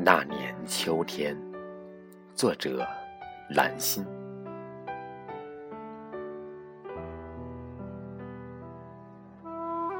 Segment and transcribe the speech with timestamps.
[0.00, 1.36] 那年秋天，
[2.32, 2.86] 作者
[3.50, 4.06] 兰心。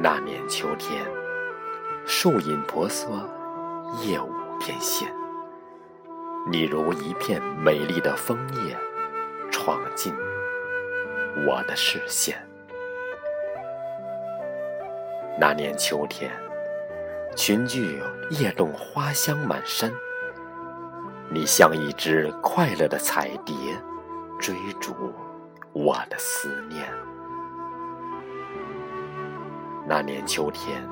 [0.00, 1.04] 那年秋天，
[2.06, 3.10] 树影婆娑，
[4.00, 4.30] 夜舞
[4.60, 5.08] 翩跹。
[6.48, 8.76] 你如一片美丽的枫叶，
[9.50, 10.14] 闯进
[11.44, 12.40] 我的视线。
[15.36, 16.30] 那年秋天。
[17.36, 19.90] 群聚叶动，花香满山。
[21.30, 23.54] 你像一只快乐的彩蝶，
[24.38, 24.92] 追逐
[25.72, 26.84] 我的思念。
[29.88, 30.82] 那年秋天，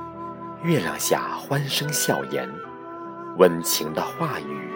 [0.62, 2.48] 月亮下欢声笑言，
[3.37, 4.70] 温情的话语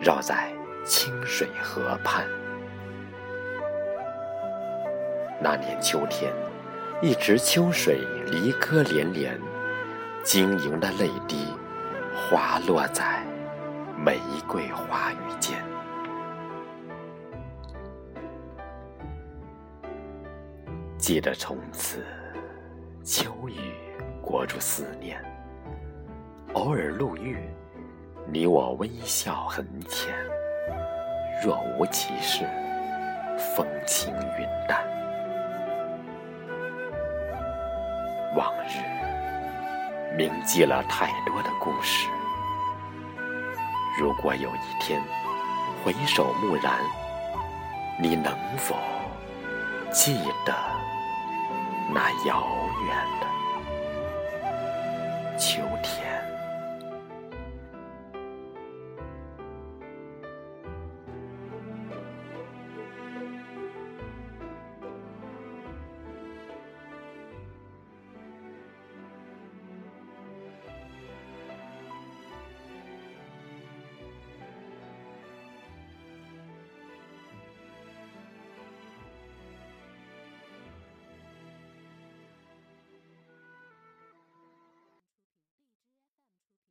[0.00, 0.52] 绕在
[0.84, 2.26] 清水河畔。
[5.40, 6.32] 那年秋天，
[7.00, 9.40] 一池秋水，离歌连连。
[10.30, 11.46] 晶莹的泪滴
[12.12, 13.24] 滑落在
[13.96, 15.56] 玫瑰花语间，
[20.98, 22.04] 记得从此
[23.02, 23.72] 秋雨
[24.20, 25.18] 裹住思念，
[26.52, 27.38] 偶尔路遇，
[28.30, 30.14] 你我微笑很浅，
[31.42, 32.44] 若无其事，
[33.56, 34.86] 风轻云淡，
[38.36, 38.97] 往日。
[40.18, 42.08] 铭记了太多的故事。
[43.96, 45.00] 如果有一天
[45.84, 46.74] 回首蓦然，
[48.00, 48.74] 你能否
[49.92, 50.52] 记得
[51.94, 52.44] 那遥
[52.84, 53.26] 远的
[55.38, 55.97] 秋天？